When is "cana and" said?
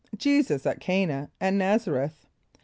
0.79-1.59